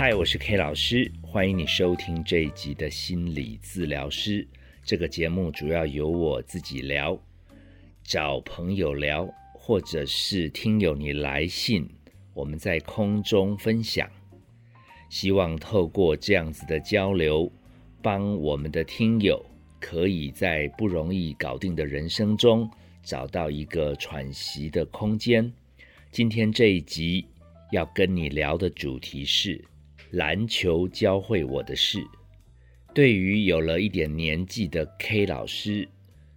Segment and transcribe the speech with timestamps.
[0.00, 4.46] 嗨，我是 K 老师，欢迎你收听这一集的心理治疗师。
[4.84, 7.20] 这个节目主要由我自己聊，
[8.04, 11.84] 找朋友聊，或者是听友你来信，
[12.32, 14.08] 我们在空中分享。
[15.10, 17.50] 希望透过这样子的交流，
[18.00, 19.44] 帮我们的听友
[19.80, 22.70] 可以在不容易搞定的人生中
[23.02, 25.52] 找到一个喘息的空间。
[26.12, 27.26] 今天这一集
[27.72, 29.60] 要跟你聊的主题是
[30.10, 31.98] 篮球教会我的事。
[32.94, 35.88] 对于有了一点年纪的 K 老师，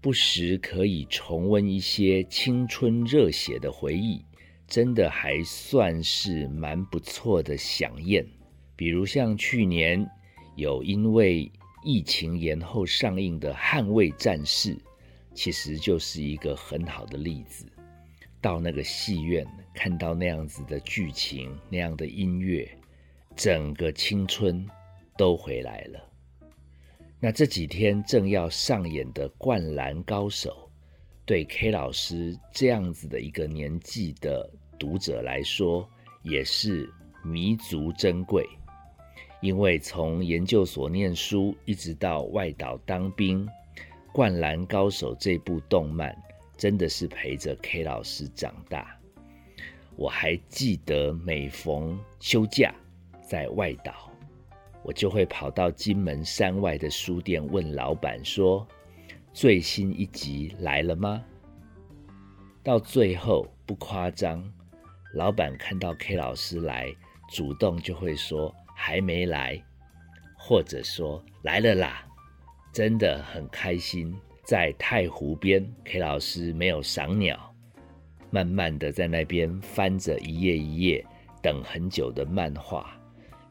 [0.02, 4.24] 不时可以重温一些青春热血的回忆，
[4.68, 8.26] 真的还算是蛮不错的飨宴。
[8.76, 10.08] 比如像去年
[10.56, 11.52] 有因为
[11.84, 14.76] 疫情延后上映的《捍卫战士》，
[15.34, 17.66] 其实就是一个很好的例子。
[18.42, 22.70] 到那个戏院看到那样子的剧情、那样的音乐，
[23.36, 24.66] 整个青春
[25.18, 26.00] 都回来了。
[27.20, 30.70] 那这几天正要上演的《灌篮高手》，
[31.26, 35.88] 对 K 老师这样子的一个年纪的读者来说，
[36.24, 36.92] 也是
[37.24, 38.48] 弥足珍贵。
[39.40, 43.46] 因为从研究所念书一直到外岛当兵，
[44.12, 46.16] 《灌篮高手》这部动漫
[46.58, 49.00] 真的是陪着 K 老师长大。
[49.96, 52.74] 我还记得每逢休假
[53.32, 54.12] 在外岛，
[54.84, 58.68] 我就会跑到金门山外的书店问老板说
[59.32, 61.24] ：“最新一集来了吗？”
[62.62, 64.44] 到最后不夸张，
[65.14, 66.94] 老板看到 K 老师来，
[67.32, 68.54] 主动就会说。
[68.76, 69.64] 还没来，
[70.36, 72.06] 或者说来了啦，
[72.74, 74.14] 真的很开心。
[74.44, 77.56] 在太湖边，K 老师没有赏鸟，
[78.30, 81.06] 慢慢的在那边翻着一页一页
[81.42, 83.00] 等很久的漫画，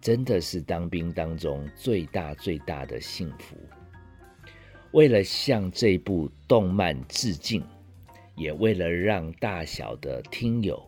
[0.01, 3.57] 真的是当兵当中最大最大的幸福。
[4.93, 7.63] 为了向这部动漫致敬，
[8.35, 10.85] 也为了让大小的听友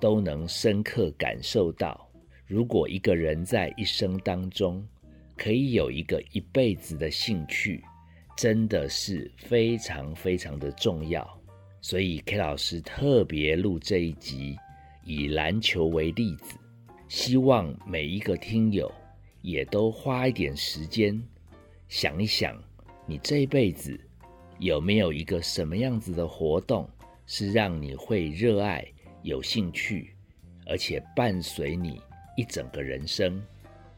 [0.00, 2.08] 都能深刻感受到。
[2.46, 4.86] 如果一个人在一生当中
[5.36, 7.82] 可以有一个一辈子的兴趣，
[8.36, 11.26] 真的是非常非常的重要。
[11.80, 14.56] 所以 K 老师特别录这一集，
[15.04, 16.56] 以篮球为例子，
[17.14, 18.90] 希望每一个听友
[19.42, 21.22] 也都花一点时间
[21.86, 22.58] 想一想，
[23.04, 24.00] 你这一辈子
[24.58, 26.88] 有没有一个什么样子的活动
[27.26, 28.82] 是让你会热爱、
[29.20, 30.14] 有兴趣，
[30.64, 32.00] 而且伴随你。
[32.34, 33.42] 一整个人生，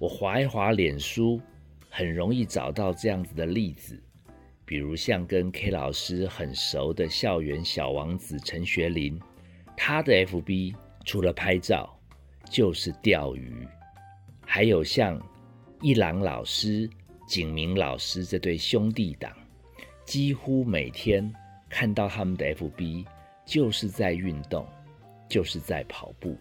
[0.01, 1.41] 我划一划脸书，
[1.89, 4.03] 很容易找到这样子的例子，
[4.65, 9.21] 比如像跟 K 老师很熟的校园小王子陈学林，
[9.77, 10.75] 他的 FB
[11.05, 11.94] 除了拍照
[12.51, 13.67] 就是钓鱼，
[14.45, 15.21] 还有像
[15.81, 16.89] 一郎老师、
[17.27, 19.33] 景明老师这对兄弟党，
[20.05, 21.33] 几乎每天
[21.69, 23.07] 看到他们的 FB
[23.45, 24.67] 就是在运动，
[25.29, 26.37] 就是在跑步，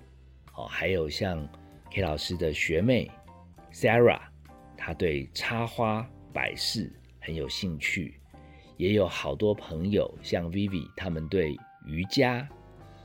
[0.55, 1.47] 哦，还有像。
[1.95, 3.07] K 老师的学妹
[3.71, 4.19] Sarah，
[4.75, 6.03] 她对插花
[6.33, 8.19] 摆饰很有兴趣，
[8.77, 11.55] 也有好多朋友像 Vivi，他们对
[11.85, 12.49] 瑜伽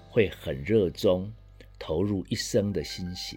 [0.09, 1.31] 会很热衷，
[1.79, 3.37] 投入一生的心血。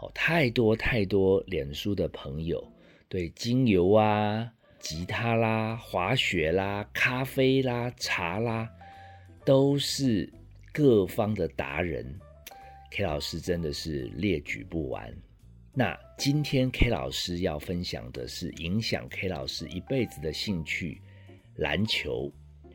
[0.00, 2.66] 哦，太多太多脸书的朋友
[3.08, 8.68] 对精油啊、吉他啦、滑雪啦、咖啡啦、茶啦，
[9.44, 10.32] 都是
[10.72, 12.04] 各方的达人。
[12.90, 15.12] K 老师真的是列举不完。
[15.72, 21.00] 那今天 K 老师要分享的是影响 K 老师一辈子的兴趣——
[21.56, 22.30] 篮球。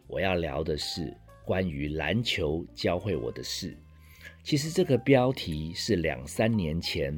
[0.08, 1.16] 我要聊的是
[1.46, 3.78] 关于篮球教会我的事。
[4.44, 7.14] 其实这个标题是两三年前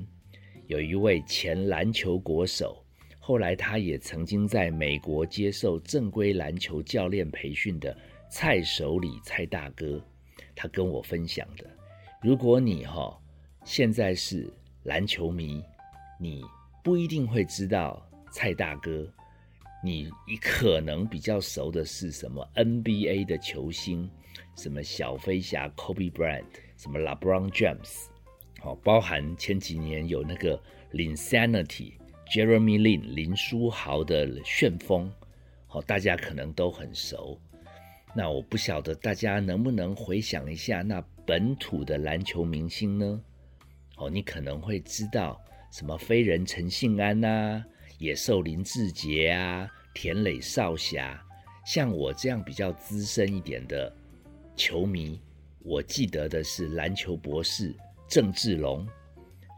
[0.67, 2.83] 有一位前篮球国手，
[3.19, 7.95] 后来他也曾经在美国接受正规篮球教练培训的
[8.29, 10.03] 蔡守礼蔡大哥，
[10.55, 11.65] 他跟我分享的。
[12.21, 13.17] 如果你哈
[13.63, 14.51] 现在是
[14.83, 15.63] 篮球迷，
[16.19, 16.43] 你
[16.83, 19.07] 不一定会知道蔡大哥，
[19.83, 20.09] 你
[20.41, 24.09] 可能比较熟的是什么 NBA 的球星，
[24.57, 26.45] 什么小飞侠 Kobe Bryant，
[26.81, 28.07] 什么 LeBron James，
[28.59, 30.59] 好，包含前几年有那个
[30.93, 31.93] Insanity
[32.25, 35.13] Jeremy Lin 林书豪的旋风，
[35.67, 37.39] 好，大家可能都很熟。
[38.15, 43.21] 那我不晓得大家能不能回想一下那本土的篮球明星呢？
[43.97, 45.39] 哦，你可能会知道
[45.71, 47.63] 什么飞人陈信安呐、
[47.99, 51.23] 野兽林志杰啊、田磊少侠。
[51.63, 53.95] 像我这样比较资深一点的
[54.55, 55.21] 球迷，
[55.63, 57.75] 我记得的是篮球博士
[58.07, 58.87] 郑志龙，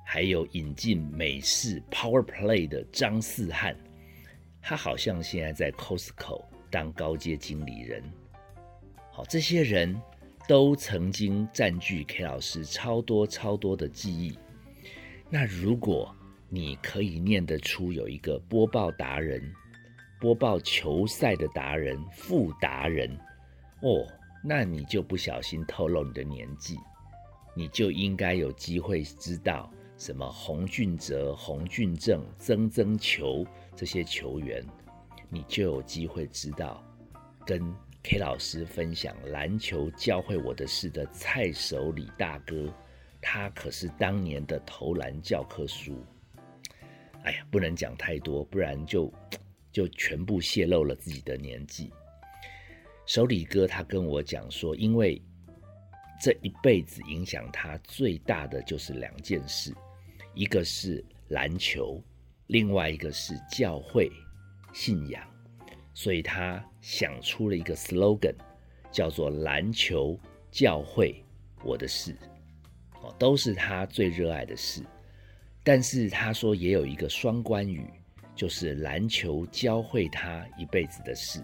[0.05, 3.75] 还有引进美式 Power Play 的张四汉，
[4.61, 8.03] 他好像现在在 Costco 当高阶经理人。
[9.11, 9.95] 好，这些人
[10.47, 14.37] 都曾经占据 K 老师超多超多的记忆。
[15.29, 16.13] 那如果
[16.49, 19.41] 你可以念得出有一个播报达人、
[20.19, 23.09] 播报球赛的达人、副达人
[23.81, 24.05] 哦，
[24.45, 26.77] 那你就不小心透露你的年纪，
[27.55, 34.61] 你就应该有机会知道什么洪俊哲、洪俊正、曾曾球这些球员，
[35.29, 36.83] 你就有机会知道
[37.45, 37.73] 跟
[38.03, 42.67] K 老师分享篮球教会我的事的蔡守礼大哥，
[43.21, 46.03] 他可是当年的投篮教科书。
[47.23, 49.09] 哎呀，不能讲太多，不然就
[49.71, 51.93] 就全部泄露了自己的年纪。
[53.05, 55.21] 手里哥他跟我讲说，因为
[56.21, 59.73] 这一辈子影响他最大的就是两件事，
[60.33, 62.01] 一个是篮球，
[62.47, 64.09] 另外一个是教会
[64.73, 65.21] 信仰，
[65.93, 68.35] 所以他想出了一个 slogan，
[68.89, 70.17] 叫做“篮球
[70.49, 71.21] 教会
[71.63, 72.15] 我的事”，
[73.03, 74.81] 哦，都是他最热爱的事。
[75.61, 77.89] 但是他说也有一个双关语，
[78.35, 81.43] 就是篮球教会他一辈子的事。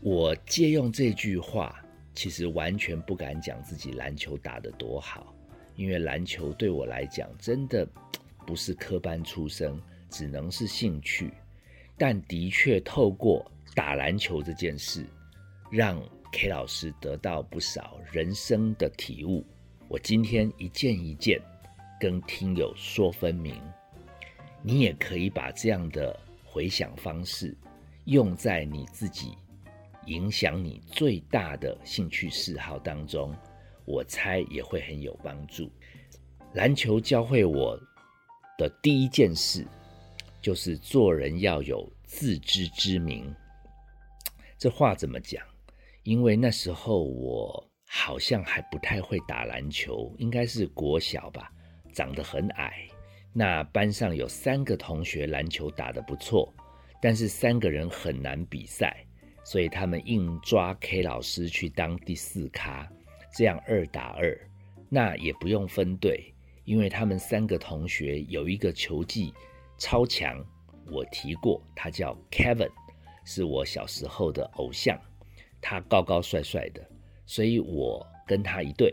[0.00, 1.82] 我借用这句话，
[2.14, 5.34] 其实完全不敢讲自己篮球打得多好，
[5.76, 7.86] 因为篮球对我来讲真的
[8.46, 11.32] 不是科班出身，只能是兴趣。
[11.96, 15.04] 但的确透过打篮球这件事，
[15.70, 16.00] 让
[16.32, 19.44] K 老师得到不少人生的体悟。
[19.88, 21.40] 我今天一件一件。
[22.00, 23.60] 跟听友说分明，
[24.62, 27.52] 你也可以把这样的回想方式
[28.04, 29.36] 用在你自己
[30.08, 33.34] 影响你最大的兴趣嗜好当中，
[33.84, 35.70] 我猜也会很有帮助。
[36.54, 37.78] 篮球教会我
[38.56, 39.66] 的第一件事，
[40.40, 43.32] 就是做人要有自知之明。
[44.58, 45.44] 这话怎么讲？
[46.04, 51.52] 因为那时候我好像还不太会打篮球，应该是国小吧。
[51.92, 52.88] 长得很矮，
[53.32, 56.52] 那班上有三个同学篮球打得不错，
[57.02, 59.04] 但是三个人很难比赛，
[59.50, 62.86] 所以他们硬抓 K 老师去当第四咖，
[63.34, 64.38] 这样二打二，
[64.90, 66.34] 那也不用分队，
[66.64, 69.32] 因为他们三个同学有一个球技
[69.78, 70.44] 超强，
[70.90, 72.70] 我提过，他叫 Kevin，
[73.24, 75.00] 是我小时候的偶像，
[75.62, 76.86] 他高高帅帅的，
[77.24, 78.92] 所以我跟他一队，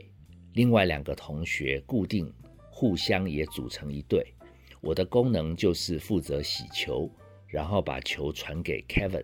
[0.54, 2.34] 另外两个同学固定。
[2.78, 4.34] 互相也组成一队，
[4.82, 7.10] 我的功能就是负责洗球，
[7.48, 9.24] 然后把球传给 Kevin，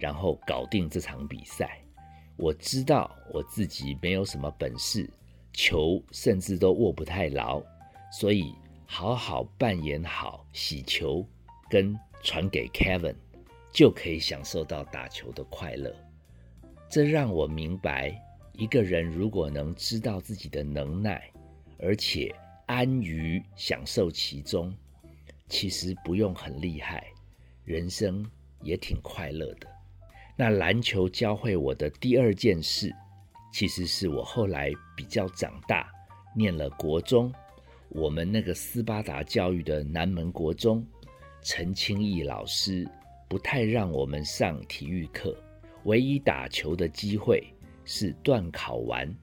[0.00, 1.78] 然后搞定这场比赛。
[2.36, 5.08] 我知道我自己没有什么本事，
[5.52, 7.62] 球甚至都握不太牢，
[8.10, 8.54] 所以
[8.86, 11.24] 好好扮演好洗球
[11.68, 13.14] 跟传给 Kevin，
[13.72, 15.94] 就可以享受到打球的快乐。
[16.88, 18.20] 这让我明白，
[18.54, 21.30] 一个人如果能知道自己的能耐，
[21.78, 22.34] 而且
[22.66, 24.74] 安于享受其中，
[25.48, 27.06] 其实不用很厉害，
[27.64, 28.28] 人生
[28.62, 29.69] 也挺快乐的。
[30.40, 32.90] 那篮球教会我的第二件事，
[33.52, 35.86] 其实是我后来比较长大，
[36.34, 37.30] 念了国中，
[37.90, 40.82] 我们那个斯巴达教育的南门国中，
[41.42, 42.88] 陈清义老师
[43.28, 45.36] 不太让我们上体育课，
[45.84, 47.44] 唯一打球的机会
[47.84, 49.14] 是段考完。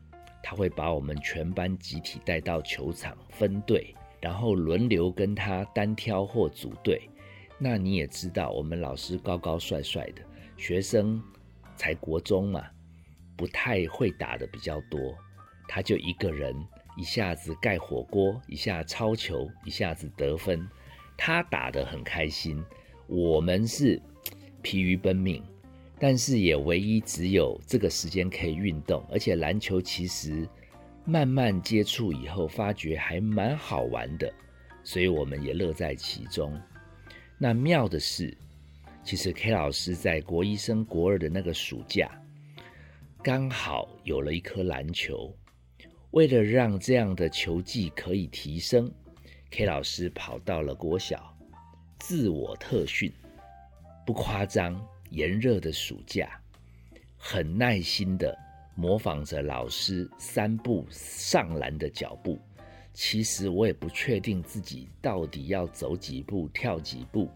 [0.43, 7.09] 他会把我们全班集体带到球场分队，然后轮流跟他单挑或组队。
[7.57, 10.21] 那你也知道，我们老师高高帅帅的，
[10.57, 11.21] 学生
[11.75, 12.65] 才国中嘛，
[13.35, 15.15] 不太会打的比较多。
[15.67, 16.55] 他就一个人，
[16.97, 20.67] 一下子盖火锅，一下抄球，一下子得分。
[21.15, 22.63] 他打得很开心，
[23.07, 24.01] 我们是
[24.61, 25.43] 疲于奔命。
[25.99, 30.47] 但是也唯一只有这个时间可以运动，而且篮球其实
[31.05, 34.31] 慢慢接触以后，发觉还蛮好玩的，
[34.83, 36.55] 所以我们也乐在其中。
[37.39, 38.37] 那妙的是，
[39.07, 42.11] 其实 K 老师在国一升国二的那个暑假，
[43.23, 45.33] 刚好有了一颗篮球。
[46.11, 48.91] 为了让这样的球技可以提升
[49.49, 51.33] ，K 老师跑到了国小，
[51.99, 53.09] 自我特训，
[54.05, 54.77] 不夸张。
[55.09, 56.29] 炎热的暑假，
[57.15, 58.37] 很耐心的
[58.75, 62.37] 模仿着老师三步上篮的脚步。
[62.93, 67.31] 其实我也不确定自己到底要走几步、跳几步，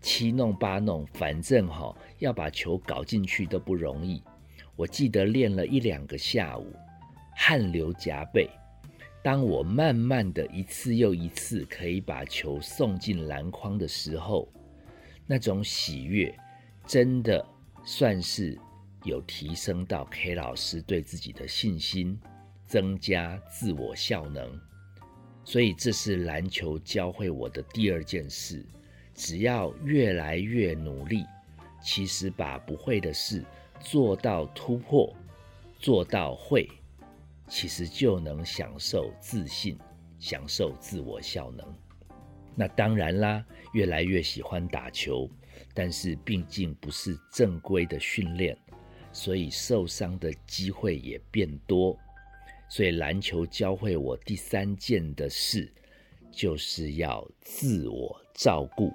[0.00, 4.22] 七弄八弄，反正哈要把球搞进去都不容易。
[4.76, 6.74] 我记得练了一两个下午，
[7.36, 8.48] 汗流浃背，
[9.22, 14.48] 当我慢慢的一次又一次可以把球送进篮筐的时候，
[15.26, 16.34] 那种喜悦，
[16.86, 17.44] 真的
[17.84, 18.58] 算是
[19.04, 22.18] 有提升到 K 老师对自己的信心，
[22.66, 24.58] 增加自我效能。
[25.44, 28.64] 所以这是篮球教会我的第二件事：
[29.20, 31.26] 只要越来越努力，
[31.82, 33.44] 其实把不会的事
[33.78, 35.14] 做到突破，
[35.78, 36.66] 做到会。
[37.46, 39.78] 其实就能享受自信，
[40.18, 41.66] 享受自我效能。
[42.54, 45.28] 那当然啦，越来越喜欢打球，
[45.74, 48.56] 但是毕竟不是正规的训练，
[49.12, 51.94] 所以受伤的机会也变多。
[52.70, 55.70] 所以篮球教会我第三件的事，
[56.32, 58.90] 就是要自我照顾。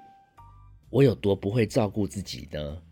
[0.90, 2.82] 我有多不会照顾自己呢？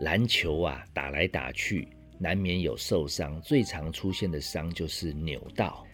[0.00, 1.88] 篮球啊，打来打去。
[2.20, 5.86] 难免有受伤，最常出现的伤就是扭到，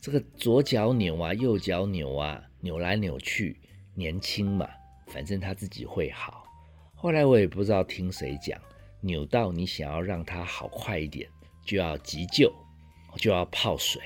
[0.00, 3.56] 这个左脚扭啊，右脚扭啊，扭来扭去。
[3.94, 4.68] 年轻嘛，
[5.08, 6.44] 反正他自己会好。
[6.94, 8.60] 后来我也不知道听谁讲，
[9.00, 11.28] 扭到你想要让他好快一点，
[11.64, 12.52] 就要急救，
[13.16, 14.00] 就要泡水。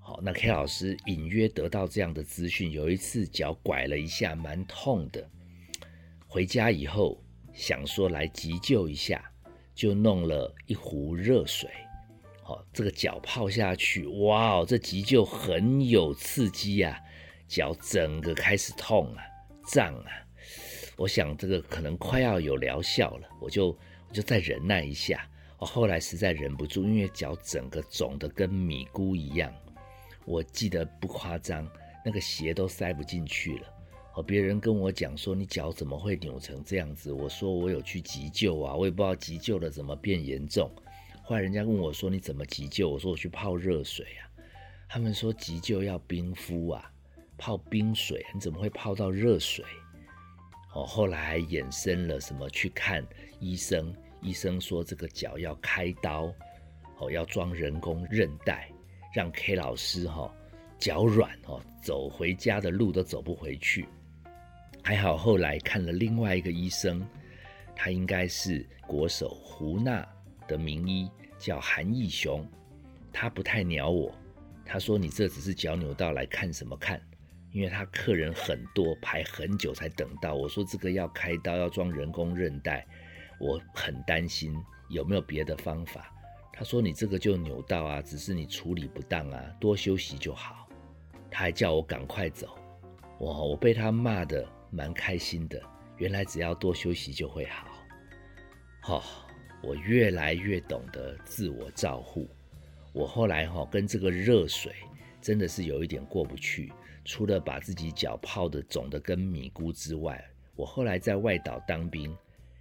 [0.00, 5.28] 好，那 K 老师隐约得到这样的资讯，有一次脚拐了一下，蛮痛的。
[6.28, 7.20] 回家以后
[7.52, 9.20] 想说来急救一下。
[9.74, 11.70] 就弄了一壶热水，
[12.42, 16.98] 好，这个脚泡下去，哇哦，这急救很有刺激啊，
[17.46, 19.22] 脚整个开始痛啊，
[19.68, 20.10] 胀啊，
[20.96, 25.24] 我想这个可能快要有疗效了，我就我就再忍耐一下。
[25.58, 29.54] 我后来实在忍不住，因为脚整个肿得跟米糊一样，
[30.24, 31.70] 我记得不夸张，
[32.04, 33.77] 那个鞋都塞不进去了。
[34.22, 37.12] 别人跟我讲说你脚怎么会扭成这样子？
[37.12, 40.70] 我说我有去急救啊，我也不知道急救了怎么变严重。
[41.22, 42.88] 后来人家问我说你怎么急救？
[42.88, 44.26] 我说我去泡热水啊。
[44.88, 46.90] 他们说急救要冰敷啊，
[47.36, 49.64] 泡冰水，你怎么会泡到热水？
[50.74, 52.48] 哦，后来还衍生了什么？
[52.48, 53.06] 去看
[53.40, 56.32] 医生，医生说这个脚要开刀，
[56.98, 58.70] 哦，要装人工韧带，
[59.14, 60.34] 让 K 老师哈
[60.78, 63.86] 脚软哦，走回家的路都走不回去。
[64.88, 67.06] 还好，后来看了另外一个医生，
[67.76, 70.02] 他应该是国手胡娜
[70.46, 72.42] 的名医，叫韩义雄。
[73.12, 74.10] 他不太鸟我，
[74.64, 76.98] 他说：“你这只是脚扭到，来看什么看？”
[77.52, 80.34] 因为他客人很多，排很久才等到。
[80.34, 82.86] 我说：“这个要开刀，要装人工韧带，
[83.38, 84.56] 我很担心，
[84.88, 86.10] 有没有别的方法？”
[86.50, 90.66] 他说：“你这个就扭到啊，只是你处理不当啊，多休息就好。”
[91.30, 92.56] 他还叫我赶快走。
[93.20, 94.48] 哇，我被他骂的。
[94.70, 95.60] 蛮开心的，
[95.96, 97.68] 原来只要多休息就会好。
[98.80, 99.28] 好，
[99.62, 102.28] 我越来越懂得自我照护。
[102.92, 104.72] 我后来哈跟这个热水
[105.20, 106.72] 真的是有一点过不去，
[107.04, 110.24] 除了把自己脚泡的肿的跟米糊之外，
[110.56, 112.16] 我后来在外岛当兵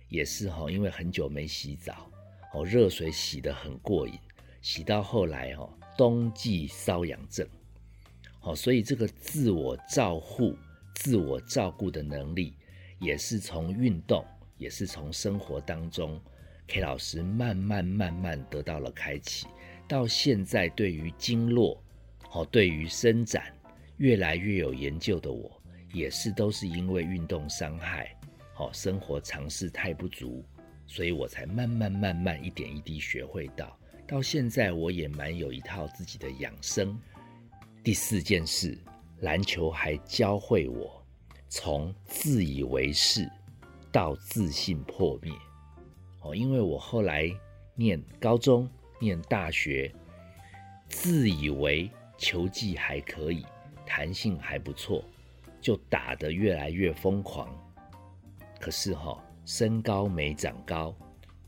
[0.10, 2.12] 也是哈，因为很久没洗澡，
[2.54, 4.20] 哦，热水洗得很过瘾，
[4.62, 7.48] 洗到后来哈冬季瘙痒症，
[8.40, 10.58] 好，所以这个自我照护。
[10.98, 12.56] 自我照顾的能力，
[13.00, 14.26] 也是从运动，
[14.58, 16.20] 也是从生活当中
[16.68, 19.46] ，K 老师慢慢慢慢得到了开启。
[19.88, 21.82] 到现在，对于经络，
[22.32, 23.54] 哦，对于伸展，
[23.98, 25.62] 越来越有研究的我，
[25.94, 28.14] 也是都是因为运动伤害，
[28.58, 30.44] 哦，生活常识太不足，
[30.88, 33.80] 所以我才慢慢慢慢一点一滴学会到。
[34.08, 37.00] 到现在，我也蛮有一套自己的养生。
[37.84, 38.76] 第四件事。
[39.22, 41.04] 篮球还教会我
[41.50, 43.28] 从自以为是
[43.92, 45.34] 到自信破灭
[46.22, 47.32] 哦，因为我后来
[47.74, 48.70] 念高中、
[49.00, 49.92] 念大学，
[50.88, 53.46] 自以为球技还可以，
[53.86, 55.04] 弹性还不错，
[55.62, 57.50] 就打得越来越疯狂。
[58.60, 60.96] 可是哈，身高没长高，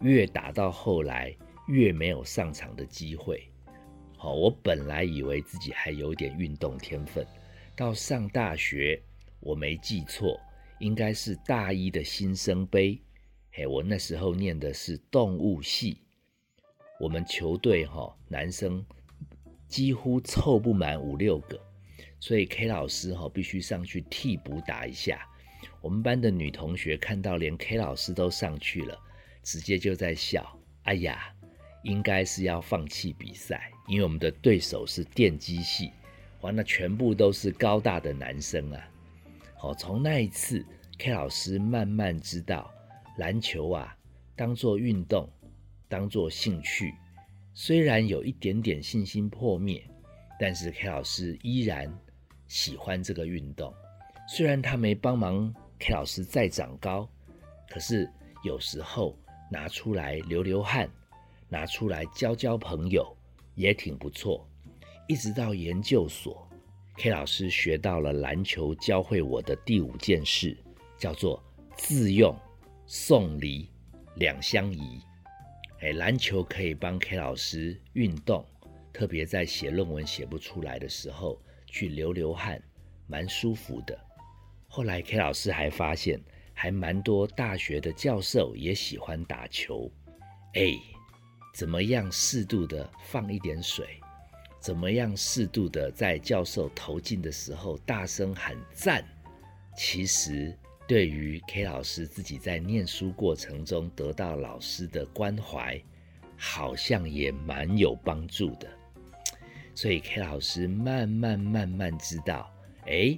[0.02, 1.36] 越打到后来
[1.68, 3.48] 越没有上场的机会。
[4.16, 7.26] 好，我本来以为自己还有点运动天分。
[7.79, 9.01] 到上大学，
[9.39, 10.38] 我没记错，
[10.79, 13.01] 应该是大一的新生杯。
[13.53, 16.01] 嘿，我那时候念的是动物系，
[17.00, 18.86] 我们球队哈男生
[19.69, 21.57] 几乎凑不满五六个，
[22.19, 25.25] 所以 K 老师哈必须上去替补打一下。
[25.79, 29.00] 我们班的女同学看到连 K 老师都上去了，
[29.41, 30.45] 直接就在笑
[30.83, 31.33] ：“哎呀，
[31.83, 35.93] 应该是要放弃比赛，因为我们的对手是电机系。”
[36.41, 38.89] 哇，那全部都是高大的男生啊！
[39.58, 40.65] 好，从那一次
[40.98, 42.74] ，K 老师慢慢知道
[43.17, 43.93] 篮球啊，
[44.38, 45.29] 当做运动，
[45.89, 46.93] 当做兴趣，
[47.53, 49.84] 虽然有一点点信心破灭，
[50.39, 51.93] 但是 K 老师依然
[52.48, 53.74] 喜欢这个运动。
[54.25, 57.10] 虽然他没帮忙 K 老师再长高，
[57.69, 58.10] 可是
[58.46, 59.13] 有时候
[59.51, 60.89] 拿出来流流汗，
[61.50, 63.05] 拿出来交交朋友，
[63.55, 64.49] 也挺不错。
[65.10, 66.48] 一直到研究所
[66.98, 70.56] ，K 老师学到了篮球教会我的第五件事，
[71.00, 71.44] 叫做
[71.75, 72.38] 自用、
[72.86, 73.72] 送礼、
[74.18, 75.01] 两相宜。
[75.80, 78.46] 哎，篮球可以帮 K 老师运动，
[78.94, 82.62] 特别在写论文写不出来的时候去流流汗，
[83.08, 84.00] 蛮舒服的。
[84.68, 86.22] 后来 K 老师还发现，
[86.54, 89.92] 还蛮多大学的教授也喜欢打球。
[90.54, 90.78] 哎，
[91.56, 94.00] 怎么样适度的放一点水？
[94.60, 99.04] 怎么样适度的在教授投进的时候大声喊赞？
[99.78, 100.54] 其实
[100.86, 105.82] 对于 K 老师自己在念书过程中得到老师的关怀，
[106.36, 108.68] 好像也蛮有帮助的。
[109.74, 112.54] 所以 K 老师慢慢慢慢知道，
[112.86, 113.18] 哎，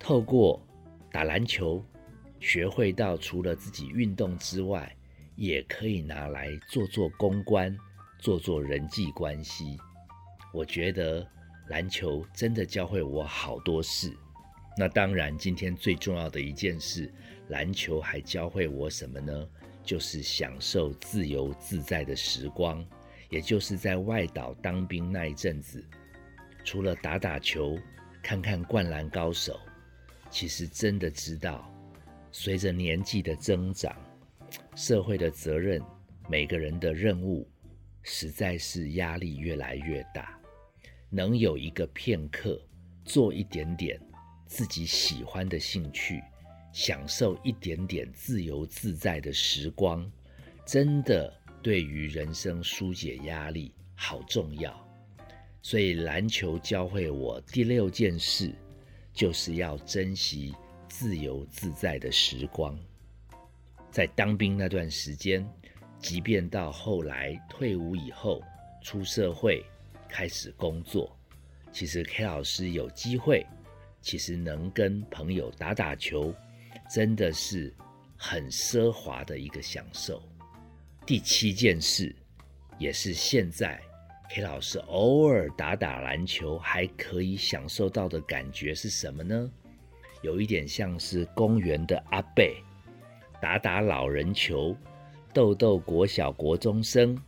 [0.00, 0.60] 透过
[1.12, 1.84] 打篮球，
[2.40, 4.92] 学会到除了自己运动之外，
[5.36, 7.78] 也可以拿来做做公关，
[8.18, 9.78] 做做人际关系。
[10.56, 11.28] 我觉得
[11.68, 14.10] 篮球真的教会我好多事。
[14.74, 17.12] 那当然，今天最重要的一件事，
[17.48, 19.46] 篮球还教会我什么呢？
[19.84, 22.82] 就是享受自由自在的时光。
[23.28, 25.84] 也就是在外岛当兵那一阵子，
[26.64, 27.78] 除了打打球、
[28.22, 29.60] 看看灌篮高手，
[30.30, 31.70] 其实真的知道，
[32.32, 33.94] 随着年纪的增长，
[34.74, 35.82] 社会的责任，
[36.30, 37.46] 每个人的任务，
[38.02, 40.38] 实在是压力越来越大。
[41.08, 42.60] 能有一个片刻
[43.04, 44.00] 做一点点
[44.46, 46.22] 自己喜欢的兴趣，
[46.72, 50.10] 享受一点点自由自在的时光，
[50.64, 51.32] 真的
[51.62, 54.74] 对于人生疏解压力好重要。
[55.62, 58.54] 所以篮球教会我第六件事，
[59.12, 60.54] 就是要珍惜
[60.88, 62.78] 自由自在的时光。
[63.90, 65.48] 在当兵那段时间，
[65.98, 68.42] 即便到后来退伍以后
[68.82, 69.64] 出社会。
[70.16, 71.14] 开始工作，
[71.70, 73.44] 其实 K 老师有机会，
[74.00, 76.34] 其实能跟朋友打打球，
[76.90, 77.70] 真的是
[78.16, 80.22] 很奢华的一个享受。
[81.04, 82.16] 第七件事，
[82.78, 83.78] 也是现在
[84.30, 89.52] K 老师偶尔打打篮球还可以享受到的感觉是什么呢？
[90.22, 92.56] 有一点像是公园的阿贝
[93.38, 94.74] 打打老人球，
[95.34, 97.22] 逗逗国小国中生。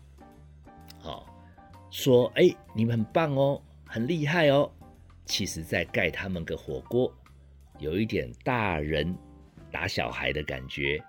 [1.90, 4.70] 说：“哎，你们很棒哦，很厉害哦。”
[5.24, 7.12] 其实，在盖他们个火锅，
[7.79, 9.14] 有一点大人
[9.70, 11.03] 打小孩的感觉。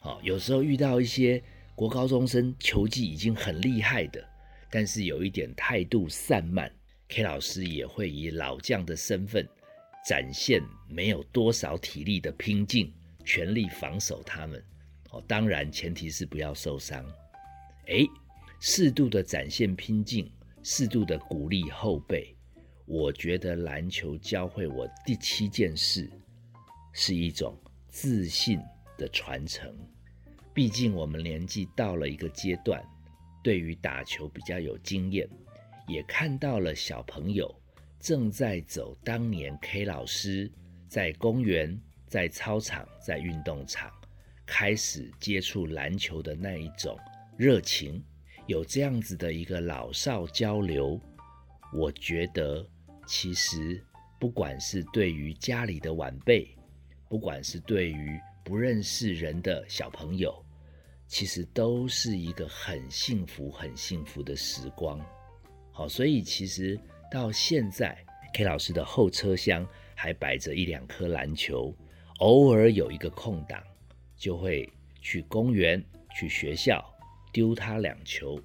[0.00, 1.42] 好，有时候遇到一些
[1.74, 4.24] 国高中生球技已经很厉害的，
[4.70, 6.70] 但是有一点态度散漫
[7.08, 9.48] ，K 老师也会以老将的身份
[10.04, 12.92] 展现没有多少体力的拼劲，
[13.24, 14.62] 全力防守他们。
[15.10, 17.04] 哦，当然前提是不要受伤。
[17.86, 18.04] 哎。
[18.60, 20.30] 适度的展现拼劲，
[20.62, 22.34] 适度的鼓励后辈。
[22.86, 26.08] 我觉得篮球教会我第七件事，
[26.92, 27.56] 是一种
[27.88, 28.60] 自信
[28.96, 29.76] 的传承。
[30.54, 32.82] 毕竟我们年纪到了一个阶段，
[33.42, 35.28] 对于打球比较有经验，
[35.86, 37.54] 也看到了小朋友
[38.00, 40.50] 正在走当年 K 老师
[40.88, 43.90] 在公园、在操场、在运动场
[44.46, 46.98] 开始接触篮球的那一种
[47.36, 48.02] 热情。
[48.46, 51.00] 有这样子的一个老少交流，
[51.74, 52.64] 我觉得
[53.06, 53.82] 其实
[54.20, 56.48] 不管是对于家里的晚辈，
[57.08, 60.32] 不管是对于不认识人的小朋友，
[61.08, 65.00] 其实都是一个很幸福、很幸福的时光。
[65.72, 66.78] 好，所以其实
[67.10, 67.98] 到现在
[68.32, 71.74] ，K 老师的后车厢还摆着一两颗篮球，
[72.20, 73.60] 偶尔有一个空档，
[74.16, 76.95] 就会去公园、去学校。
[77.36, 78.40] 丢他两球，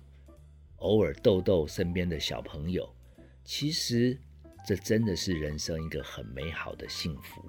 [0.79, 2.93] 偶尔逗逗身边的小朋友，
[3.41, 4.19] 其实
[4.67, 7.41] 这真的是人生一个很美好的幸福。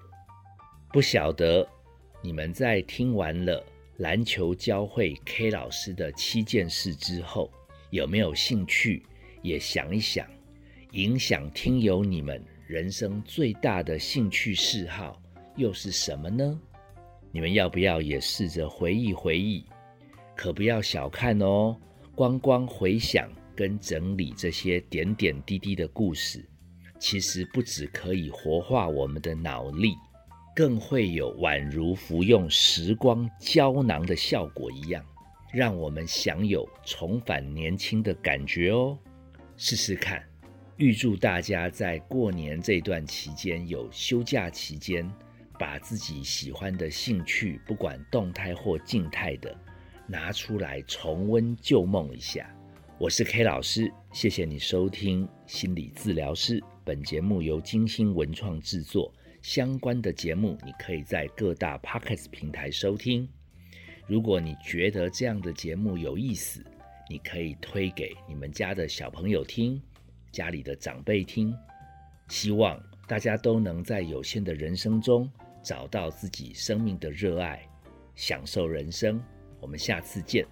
[0.93, 1.69] 不晓得
[2.23, 3.61] 你们在听完了
[3.97, 7.51] 篮球教会 K 老师的七件事之后，
[7.91, 9.05] 有没有兴趣
[9.43, 10.25] 也想一想，
[10.93, 15.21] 影响听友你们人生最大的兴趣嗜好
[15.57, 16.57] 又是什么呢？
[17.33, 19.65] 你们要不要也试着回忆回忆？
[20.37, 21.77] 可不要小看哦，
[22.15, 26.45] 光光回想跟整理这些点点滴滴的故事，
[26.99, 29.95] 其实不只可以活化我们的脑力，
[30.55, 35.05] 更会有宛如服用时光胶囊的效果一样，
[35.53, 38.99] 让我们享有重返年轻的感觉哦。
[39.57, 40.25] 试试看，
[40.77, 45.09] 预祝大家在过年这段期间有休假期间，
[45.59, 49.57] 把自己喜欢的兴趣，不管动态或静态的，
[50.13, 52.55] 拿出来重温旧梦一下。
[52.99, 56.63] 我是 K 老师，谢谢你收听心理治疗师。
[56.85, 63.27] 本节目由金星文创制作，相关的节目你可以在各大 Podcast 平台收听。
[64.07, 66.63] 如果你觉得这样的节目有意思，
[67.09, 69.81] 你可以推给你们家的小朋友听。
[70.31, 71.57] 家里的长辈听，
[72.29, 75.27] 希望大家都能在有限的人生中
[75.63, 77.67] 找到自己生命的热爱，
[78.15, 79.19] 享受人生。
[79.63, 80.45] 我们下次见。